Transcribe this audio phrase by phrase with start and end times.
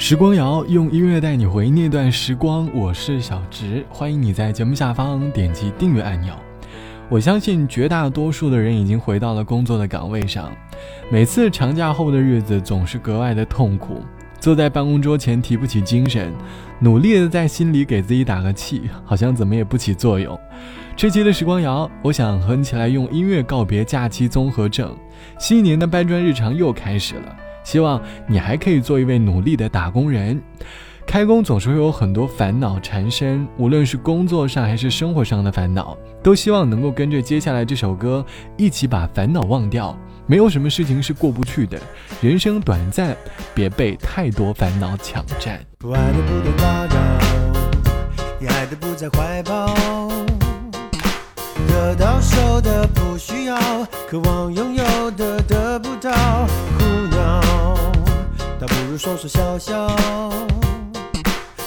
[0.00, 6.32] 时光谣用音乐带你回那段时光，我是小植，欢迎你在节目下方点击订阅按钮。
[7.10, 10.50] 我相信绝大多数的人已经回到了工作的岗位上，
[11.12, 14.00] 每次长假后的日子总是格外的痛苦，
[14.40, 16.32] 坐在办公桌前提不起精神，
[16.78, 20.36] 努力的在心里给自己打个气，好像怎么也不起作用。
[20.96, 24.96] 这期的时光谣，我想和你一起来用音乐告别假期综合症，
[25.38, 27.36] 新一年的搬砖日常又开始了。
[27.62, 30.40] 希望你还可以做一位努力的打工人。
[31.06, 38.24] 开工总是会有很多烦恼缠身，无论是工作上还是生活上的烦恼，都希望能够跟着接下来这首歌
[38.56, 39.96] 一起把烦恼忘掉。
[40.26, 41.80] 没有什么事情是过不去的，
[42.20, 43.16] 人生短暂，
[43.52, 45.60] 别被太多烦恼抢占。
[45.78, 46.94] 不爱的不懂打扰，
[48.38, 49.74] 你爱的不在怀抱，
[51.66, 53.58] 得到手的不需要，
[54.08, 55.42] 渴望拥有的
[59.00, 59.88] 说说笑笑，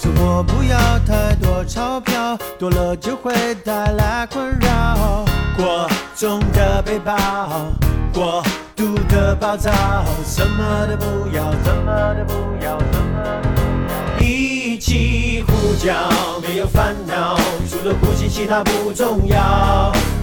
[0.00, 5.24] 生活不要太多钞票，多了就会带来困扰。
[5.56, 7.16] 过重的背包，
[8.14, 8.44] 过
[8.76, 9.72] 度的暴躁，
[10.24, 14.24] 什么都不要，什么都不要，什么都不要。
[14.24, 15.94] 一起呼叫，
[16.46, 17.36] 没有烦恼，
[17.68, 19.92] 除了呼吸其他不重要。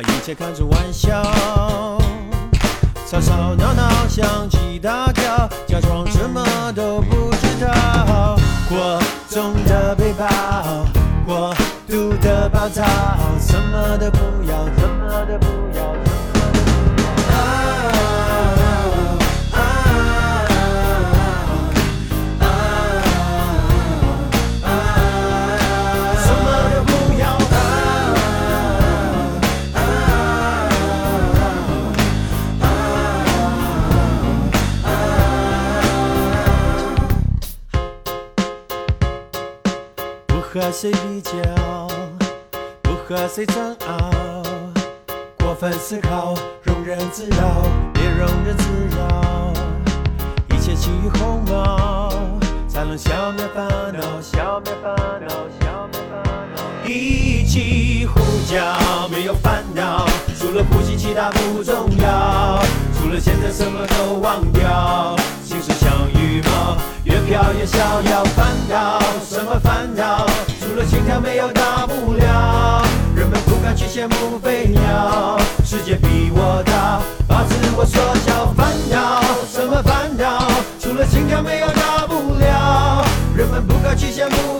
[0.00, 1.22] 把一切看成玩笑，
[3.06, 6.42] 吵吵闹闹，想起大跳，假装什么
[6.74, 8.38] 都不知道。
[8.66, 10.26] 过重的背包，
[11.26, 11.54] 过
[11.86, 12.82] 度的暴躁，
[13.38, 14.18] 什么都不
[14.48, 14.64] 要，
[40.72, 41.32] 谁比较，
[42.80, 44.42] 不和谁争拗，
[45.38, 47.36] 过分思考，庸人自扰，
[47.92, 49.52] 别庸人自扰。
[50.50, 52.10] 一切轻于鸿毛，
[52.68, 55.28] 才能消灭烦恼，消灭烦恼，
[55.60, 56.22] 消灭烦
[56.54, 56.88] 恼。
[56.88, 60.06] 一起呼叫，没有烦恼，
[60.38, 62.62] 除了呼吸，其他不重要。
[62.96, 65.16] 除了现在，什么都忘掉。
[65.42, 68.22] 心事像羽毛，越飘越逍遥。
[68.36, 70.26] 烦恼什么烦恼？
[70.70, 72.84] 除了心跳，没有大不了。
[73.16, 78.54] 人们不该去羡慕飞鸟，世界比我大，把自我缩小。
[78.54, 79.20] 烦恼
[79.50, 80.46] 什么烦恼？
[80.78, 83.04] 除了心跳，没有大不了。
[83.34, 84.59] 人们不该去羡慕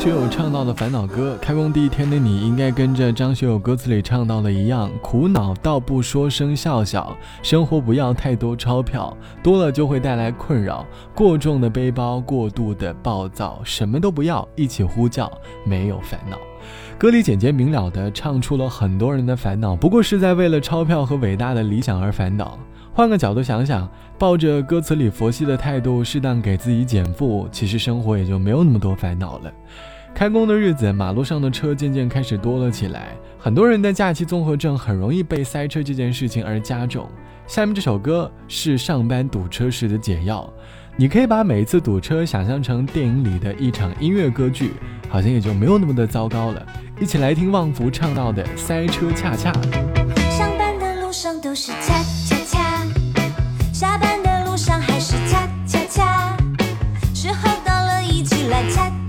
[0.00, 15.30] 学友唱到的烦恼歌，开工第一天的你应该跟着张学友歌词里唱到的一样，苦恼倒不说声笑笑，生活不要太多钞票，多了就会带来困扰，过重的背包，过度的暴躁，什么都不要，一起呼叫，
[15.66, 16.38] 没有烦恼。
[16.96, 22.58] 歌里简洁明了的唱出了很多人的烦恼，不过是在为了钞票和伟大的理想而烦恼。
[22.92, 23.88] 换个角度想想，
[24.18, 29.52] 抱着歌词里佛系的态度，适当给自己减负，其实生活也就没有那么多烦恼了。
[30.14, 37.08] 开工的日子，马路上的车渐渐开始多了起来，很多人的假期综合症很容易被塞车这件事情而加重。
[37.46, 40.48] 下面这首歌是上班堵车时的解药，
[40.96, 44.74] 你可以把每一次堵车想象成电影里的一场音乐歌剧，
[45.08, 46.64] 好像也就没有那么的糟糕了。
[47.00, 49.50] 一起来听旺福唱到的《塞车恰恰》。
[50.30, 52.86] 上班的路上都是恰恰恰，
[53.72, 56.36] 下班的路上还是恰恰恰，
[57.14, 58.99] 时候到了一起来恰恰恰，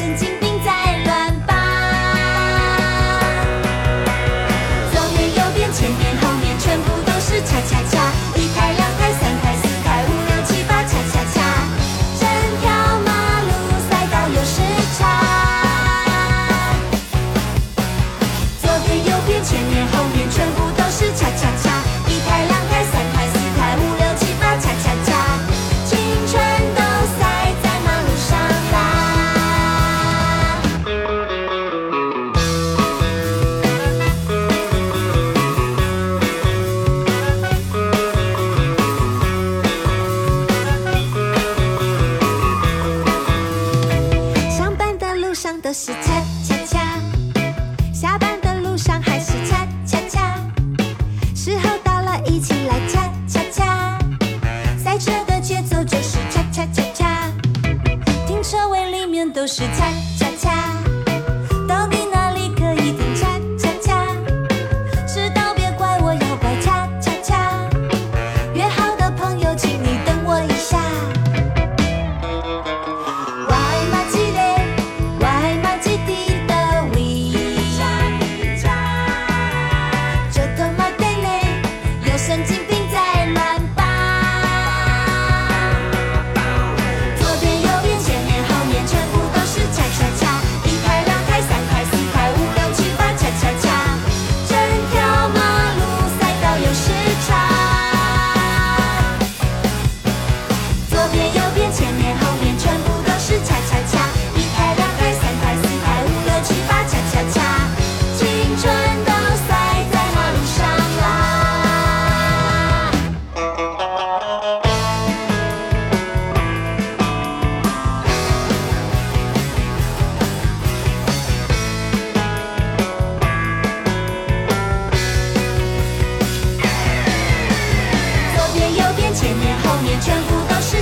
[0.00, 0.29] 你，有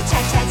[0.01, 0.48] 部都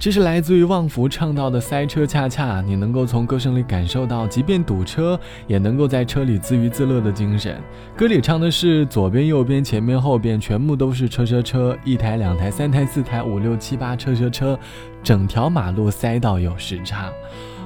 [0.00, 7.60] 这是来自于旺福唱到的《塞车恰恰》，你能够从歌声里感受到，即便堵车，也能够在车里自娱自乐的精神。
[7.94, 14.58] 歌里唱的是左边、右边、前面、后边，全部都是车车车，一台、两台、三台、四台、五六七八车车车，
[15.02, 17.10] 整条马路塞到有时差。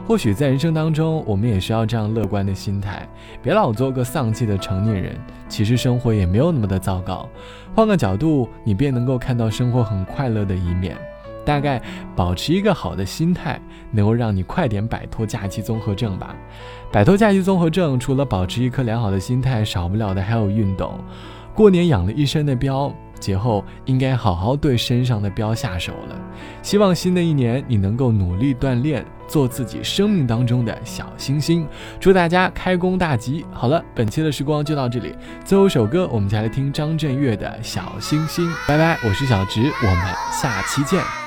[0.04, 3.08] 或许在人生当中，我们也需要这样乐观的心态，
[3.44, 5.16] 别老做个丧气的成年人。
[5.48, 7.28] 其实生活也没有那么的糟糕，
[7.76, 10.96] 换个角度，你便能够看到生活很快乐的一面。
[11.44, 11.80] 大概
[12.16, 13.60] 保持一个好的心态，
[13.90, 16.34] 能够让你快点摆脱假期综合症吧。
[16.90, 20.98] 摆脱假期综合症，除了保持一颗良好的心态，少不了的还有运动。
[21.54, 26.16] 过年养了一身的膘，节后应该好好对身上的膘下手了。
[26.62, 31.64] 希望新的一年你能够努力锻炼，做自己生命当中的小星星。
[32.00, 33.46] 祝大家开工大吉！
[33.52, 38.44] 好了，本期的时光就到这里，最后一首歌我们再来听张震岳的《小星星》。
[38.66, 41.23] 拜拜，我是小直，我们下期见。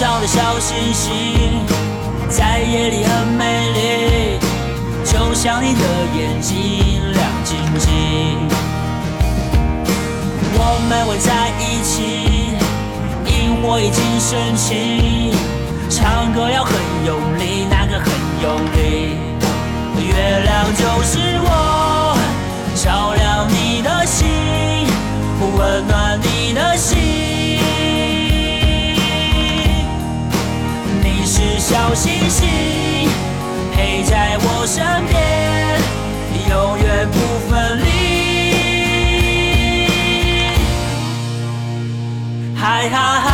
[0.00, 1.12] 上的小星星，
[2.26, 4.38] 在夜里很美丽，
[5.04, 5.80] 就像你的
[6.16, 8.48] 眼睛亮晶晶。
[10.54, 12.56] 我们会在一起，
[13.26, 15.34] 萤火已经升起，
[15.90, 16.72] 唱歌要很
[17.04, 19.18] 用力，那个很用力。
[20.00, 21.69] 月亮就是我，
[33.74, 35.18] 陪在我身边，
[36.48, 37.16] 永远不
[37.48, 37.50] 分
[37.84, 37.88] 离。
[42.56, 43.28] 嗨哈哈，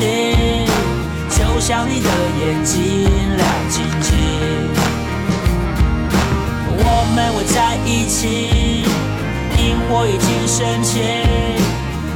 [0.00, 0.04] 丽，
[1.30, 2.08] 就像你的
[2.40, 2.78] 眼睛
[3.36, 4.08] 亮晶晶。
[6.82, 6.84] 我
[7.14, 8.84] 们会在一起，
[9.58, 11.00] 萤火已经升起，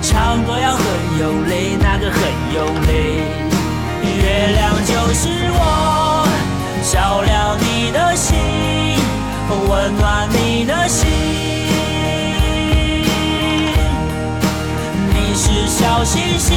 [0.03, 0.85] 唱歌要很
[1.21, 2.21] 有力，那个很
[2.55, 2.89] 有力。
[4.23, 5.59] 月亮就是我，
[6.93, 8.37] 照亮你的心，
[9.69, 11.09] 温暖你的心。
[15.13, 16.57] 你是小星星，